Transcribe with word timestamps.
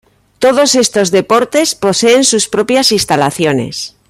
Todos 0.39 0.73
estos 0.73 1.11
deportes 1.11 1.75
poseen 1.75 2.23
sus 2.23 2.47
propias 2.49 2.91
instalaciones. 2.91 3.95